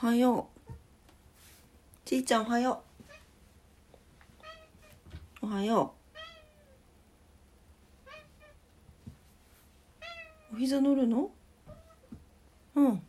[0.00, 0.72] はよう。
[2.06, 2.82] ちいちゃんおはよ
[5.42, 5.46] う。
[5.46, 5.92] おはよ
[10.50, 10.54] う。
[10.54, 11.30] お膝乗るの？
[12.76, 13.02] うん。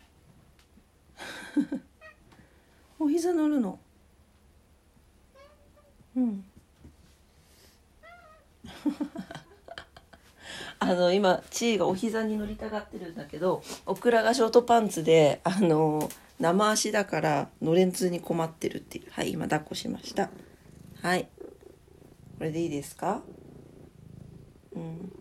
[2.99, 3.79] お膝乗るの？
[6.17, 6.43] うん。
[10.79, 16.09] あの今ちいがお膝に乗りたがってるんだけどオクラがショートパンツであの
[16.41, 19.05] 生足だから乗れんつに困ってるっていう。
[19.11, 20.31] はい今抱っこしました。
[21.01, 21.29] はい。
[22.37, 23.21] これでいいですか？
[24.75, 25.11] うん。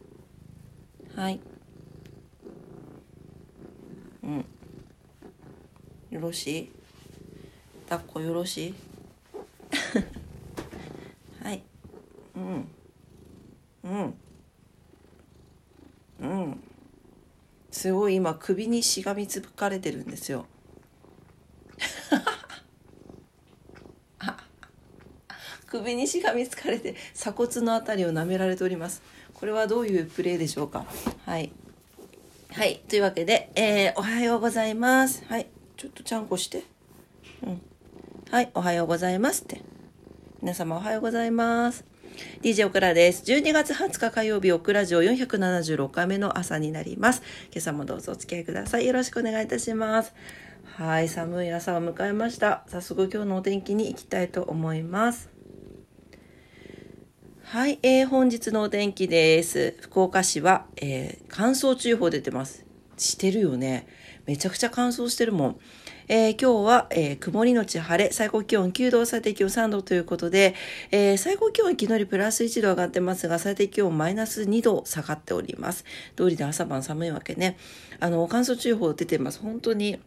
[1.15, 1.41] はい。
[4.23, 4.45] うん。
[6.11, 6.71] よろしい？
[7.89, 8.75] 抱っこよろしい？
[11.45, 11.63] はい。
[12.35, 12.69] うん。
[13.85, 14.15] うん。
[16.21, 16.61] うん。
[17.71, 20.47] すごい今首にしがみつかれてるんですよ。
[25.71, 29.03] 首にしがみつかれて鎖骨のあたりを舐められております
[29.35, 30.85] これはどういうプレーでしょうか？
[31.25, 31.53] はい
[32.51, 35.47] はいというわけで、えー、おはようございますはい
[35.77, 36.65] ちょっとちゃんこして
[37.45, 37.63] うん
[38.31, 39.63] はいおはようございますって
[40.43, 41.85] 皆様おはようございます
[42.43, 43.23] DJ オクラです。
[43.33, 47.23] 12月20日火曜日、オクラジオ476回目の朝になります。
[47.51, 48.87] 今朝もどうぞお付き合いください。
[48.87, 50.13] よろしくお願いいたします。
[50.65, 52.65] はい、寒い朝を迎えました。
[52.69, 55.40] 早速今日のお天気に行きたいと思います。
[57.51, 59.75] はい、えー、本日のお天気です。
[59.81, 62.65] 福岡市は、えー、乾燥注意報出てます。
[62.97, 63.89] してるよね。
[64.25, 65.57] めちゃくちゃ乾燥してるもん。
[66.07, 70.55] えー、今日は、えー、曇りのち晴れ、最高気温9度、最低気温3度ということで、
[70.93, 75.85] え、最高気温は昨日よりプラス1度上がってますが、最低気温マイナス2度下がっております。
[76.15, 77.57] 通りで朝晩寒いわけね。
[77.99, 79.41] あの、乾燥注意報出てます。
[79.41, 79.99] 本当に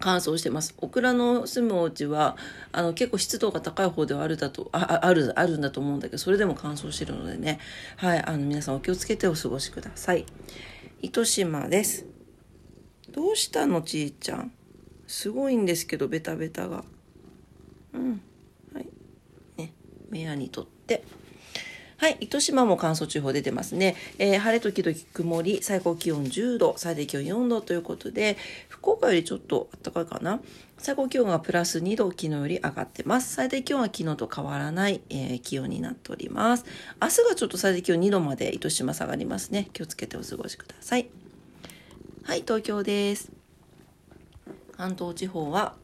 [0.00, 0.74] 乾燥してます。
[0.78, 2.36] オクラの住むお家は、
[2.70, 7.58] あの、結構湿度が高い方ではあるだと、あ、ある、あるんだと思うんだけど、それでも乾燥してるのでね。
[7.96, 10.24] はい、あの、皆さんお気をつけてお過ごしください。
[11.02, 12.06] 糸島です。
[13.10, 14.52] どうしたの、ちーちゃん？
[15.06, 16.84] すごいんですけど、ベタベタが。
[17.94, 18.20] うん。
[18.72, 18.88] はい。
[19.56, 19.72] ね。
[20.10, 21.02] 目やにとって。
[21.98, 22.16] はい。
[22.20, 23.96] 糸島も乾燥注意報出てますね。
[24.18, 28.36] えー、晴れ時々曇り、最高気温10度、最低気温4度ということで、
[28.68, 30.40] 福岡よりちょっと暖かいかな。
[30.78, 33.34] 最高気温がプラス2度、昨日より上がってます。
[33.34, 36.64] 最低気温は昨日と変わらない、えー、気温になっております。
[37.02, 39.68] 明日がちょっと最低気温2度まで糸島下がりますね。
[39.72, 41.08] 気をつけてお過ごしください。
[42.22, 43.32] はい、東京です。
[44.76, 45.74] 関東地方は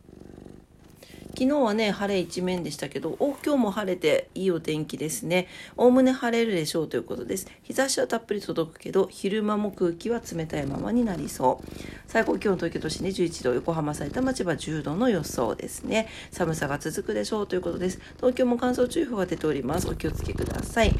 [1.37, 5.49] 昨日はね晴れ一面でしたけどお今日も晴れていいお天気ですね。
[5.77, 7.49] おおむね晴れるでしょうということです。
[7.65, 11.67] 日差しはたっぷり届くけど昼間も空気は冷たいままになりそう。
[12.07, 16.09] 最高気温東京都心で11度横浜埼玉千葉10度の予想ですね。
[16.31, 17.99] 寒さが続くでしょうということです。
[18.19, 19.89] 東京も乾燥注意報が出ております。
[19.89, 20.93] お気をつけください、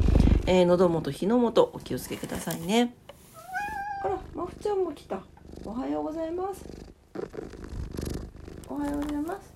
[0.47, 2.93] えー、喉元火の元お気をつけくださいね。
[4.03, 5.21] あらまふちゃんも来た。
[5.63, 6.65] おはようございます。
[8.67, 9.54] おはようございます。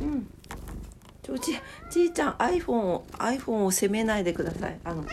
[0.00, 0.30] うん。
[1.22, 1.52] ちょち
[1.90, 4.78] ちいちゃん iPhone を iPhone を責めないでください。
[4.84, 5.04] あの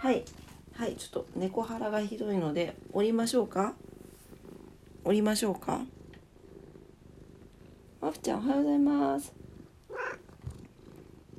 [0.00, 0.24] はい
[0.74, 3.74] はいちょっと猫腹がひどいので降りましょうか？
[5.04, 5.82] 降りましょうか？
[8.00, 9.32] まふちゃんおはようございます。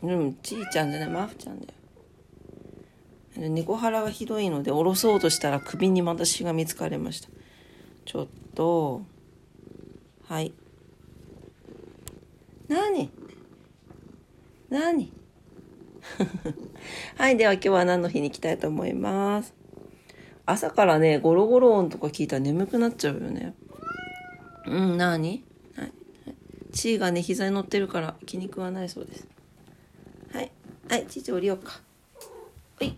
[0.03, 3.49] うんちいちゃんじゃないまふちゃんだよ。
[3.49, 7.29] 猫腹がひどいので下ろそうとしたら首にまたしがみつかれました。
[8.05, 9.01] ちょっと。
[10.27, 10.53] はい。
[12.71, 13.11] 何？
[14.69, 15.11] 何？
[17.17, 19.53] はい、では今日は何の日に行きたいと思います？
[20.45, 23.55] 朝からね、ゴロゴロ音とか聞いたら眠くなっちゃうよね。
[24.67, 25.43] うん、何？
[25.75, 25.91] はい。
[26.71, 29.27] チーがね、膝に乗ってるから気に食わないそうです。
[30.31, 30.49] はい。
[30.87, 31.81] はい、チーチ降りようか。
[32.79, 32.97] はい。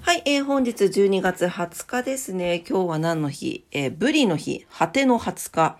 [0.00, 2.64] はい、えー、本日12月20日ですね。
[2.68, 3.64] 今日は何の日？
[3.70, 5.78] えー、ブリの日、果ての20日、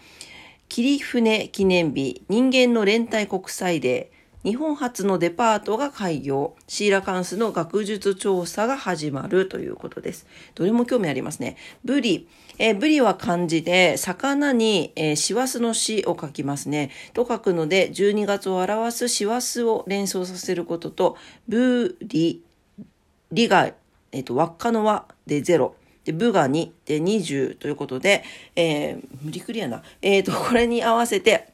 [0.69, 10.27] 霧船記念日、人間の連帯国際デー、日本初のデパートが開業、シーラカンスの学術調査が始まるということです。
[10.55, 11.57] どれも興味ありますね。
[11.85, 12.29] ブリ。
[12.59, 16.91] え、ブリは漢字で、魚に、えー、師走の死を書きますね。
[17.15, 21.17] と書くので、12月を表す師走を連想させることと、
[21.49, 22.43] ブリ、
[23.33, 23.73] リが
[24.13, 25.73] えっ、と、輪っかの輪で0。
[26.09, 28.25] で、部が2で20ということで、
[28.57, 29.83] えー、無理クリアな。
[30.01, 31.53] えっ、ー、と、これに合わせて、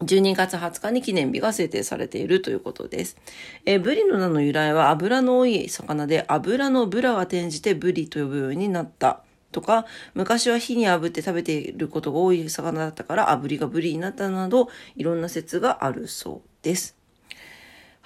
[0.00, 3.16] 12月20日に記念日が制定されているということです。
[3.64, 9.20] えー、ブリの名の由来は油の多い魚で、油のブラが転じてブリと呼ぶようになった
[9.52, 16.96] とか、昔は火に炙って食べていることが多い魚だったから炙りがブリになったなど、いろんな説があるそうです。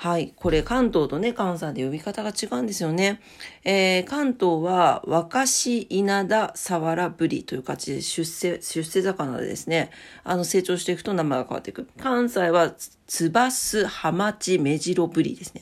[0.03, 0.33] はい。
[0.35, 3.21] これ関東とね、関西で呼び方が違うんですよね。
[3.65, 9.91] えー、関東は若し稲田サワラブリという感じで出世、出世魚でですね、
[10.25, 11.87] あの成長していくと名前が変わっていく。
[11.99, 12.73] 関西は
[13.07, 15.61] つばすハマチメジロブリですね。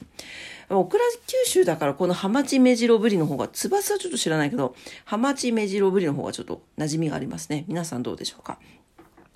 [0.71, 7.65] オクラ九州だからこのハマチメジロブリの方が、つばすはちょっと知らないけど、ハマチメジロブリの方がちょっと馴染みがありますね。
[7.67, 8.61] 皆さんどうでしょうか？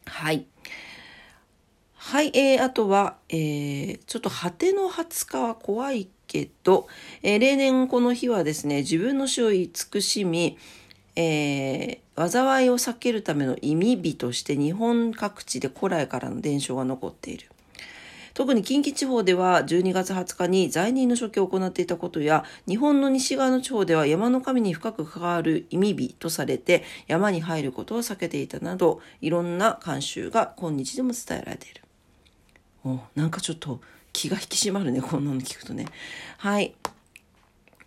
[0.07, 0.47] はい。
[2.05, 6.89] はい、えー、あとは、えー、ちょっと果ての20日は怖いけど、
[7.23, 10.59] えー、例年この日はですね、自分の死を慈しみ、
[11.17, 17.49] えー、災いを避けるための意味日として日本各地で古来からの伝承が残っている。
[18.35, 31.81] 特に近畿地方では12月20日に罪人の処刑を行っていたことや、日本の西側の地方では山の神に深く関わる意味日とされて、山に入ることを避けていたなど、いろんな慣習が今日でも伝えられている。
[32.84, 33.81] おなんかちょっと
[34.12, 35.87] 気が引き締まるね、こんなの聞くとね。
[36.38, 36.75] はい。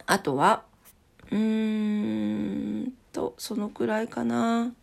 [0.05, 0.63] あとは、
[1.31, 4.73] うーんと、そのくらいかな。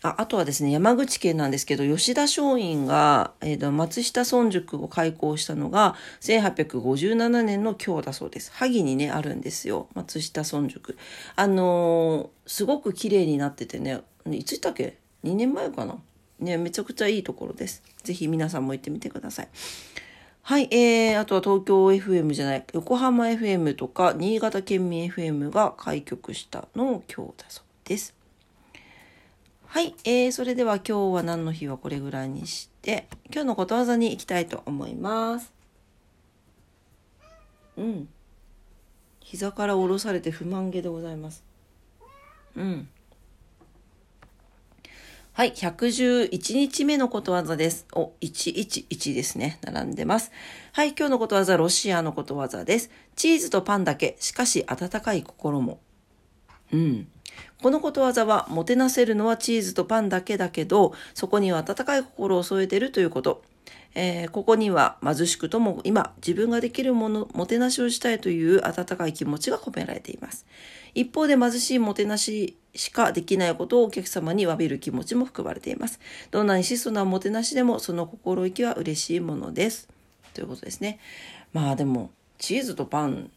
[0.00, 8.52] ああとはですね、山口県なんですけど、吉田松陰が、えー、と松下村塾を開校したのが、1857年の今日だそうです。
[8.52, 9.88] 萩にね、あるんですよ。
[9.94, 10.96] 松下村塾。
[11.34, 15.96] あのー、すごく綺麗になっててね、いついたっけ ?2 年前かな？
[16.38, 17.82] ね、めちゃくちゃいいところです。
[18.02, 19.48] ぜひ皆さんも行ってみてください。
[20.42, 28.14] はい、えー、あとは東京 FM じゃない、横浜 FM とか新潟県民 FM が開局したのを今日だそうです。
[29.66, 35.52] はい、えー、それでは今日は何の日はこれぐらいにして、今日のことわざに行きたいと思います。
[37.76, 38.08] うん。
[39.20, 41.44] 膝から下ろされて不満げでございます。
[42.56, 42.88] うん。
[45.38, 47.86] はい、111日目のことわざです。
[47.92, 49.60] お、111ですね。
[49.62, 50.32] 並んでます。
[50.72, 52.90] はい、今日のことわざ、ロシアのことわざです。
[53.14, 55.78] チーズとパンだけ、しかし温かい心も。
[56.72, 57.06] うん。
[57.62, 63.44] このことわざは、もてなせるのはチーズとパンだけだけど、そこには温かい心を添えてるということ。
[63.94, 70.46] えー、ここには貧しくとも今自分ができるもの、もてなしをしたいという温かい気持ちが込められています。
[70.94, 76.00] 一方で貧しいもてなししかできないことをお客様に詫びる気持ちも含まれています。
[76.30, 79.88] どんなに質素なもてなしでもその心意気は嬉しいものです。
[80.34, 81.00] ということですね。
[81.52, 83.30] まあでも、チーズとパン、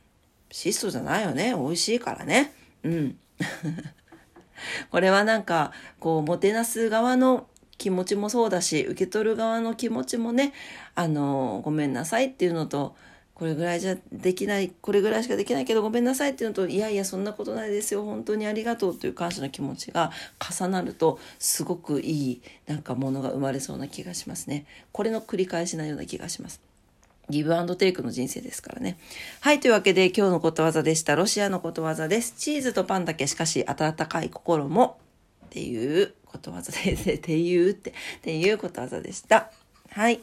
[0.52, 1.56] 質素じゃないよね。
[1.56, 2.54] 美味しいからね。
[2.84, 3.18] うん。
[4.92, 7.48] これはなんか、こう、もてなす側の
[7.82, 10.54] 気持ちもそうだし、受け取る側の気持ちもね、
[10.94, 12.96] あの、ごめんなさいっていうのと、
[13.34, 24.68] これぐらいじゃできない、これぐらいしかできないけどごめんなさいっていうのと、いやいやそんなことないですよ、本当にありがとうという感謝の気持ちが重なると、すごくいいなんかものが生まれそうな気がしますね。
[24.92, 26.62] これの繰り返しなような気がします。
[27.32, 29.00] ギブアンドテイクの人生ですからね。
[29.40, 31.16] はい、というわけで今日のことわざでした。
[31.16, 32.36] ロシアのことわざです。
[32.38, 35.00] チーズとパンだけしかし温かい心も
[35.48, 39.52] っていうことわざで、 ていうって、っていうことわざでした。
[39.90, 40.22] はい。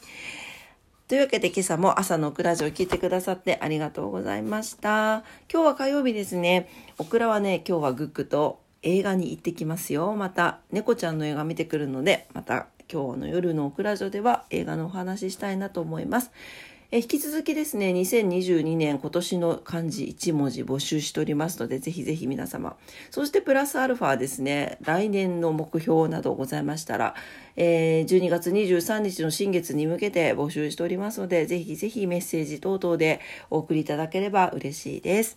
[1.09, 5.25] というわけで今朝も朝のオクラジオを聞いてくださってありがとうございました。
[5.53, 6.69] 今日は火曜日ですね。
[6.99, 10.15] オクラはね、今日はグッグと映画に行ってきますよ。
[10.15, 16.31] また、猫ちゃんの映画見てくるので、また今日の夜のオクラジオでは映画のお話ししたいなと思います。
[16.91, 22.79] え引き続きですね、2022年今年の漢字1文字募集しておりますので、ぜひぜひ皆様。
[23.11, 27.15] そしてプラスアルファですね、来年の目標などございましたら、
[27.57, 35.37] えー、12月23日の新月に向けて募集しておりますので、ぜひぜひメッセージ等々でお送りいただければ嬉しいです。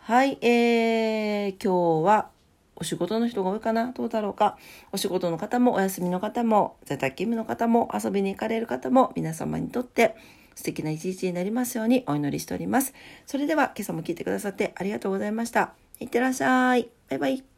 [0.00, 2.35] はい、えー、今日は
[2.76, 4.56] お仕事の人が多いかなどうだろうか
[4.92, 10.14] お仕事の方もお休みの方も在宅勤務の方も遊びに行かれる方も皆様にとって
[10.54, 12.94] 素敵な一日になりますようにお祈りしております。
[13.26, 15.74] それでは今朝も聞いてくださってありがとうございました。
[16.00, 16.88] いってらっしゃい。
[17.08, 17.55] バイバイ。